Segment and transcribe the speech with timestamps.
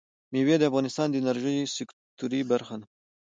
[0.31, 2.87] مېوې د افغانستان د انرژۍ سکتور برخه ده.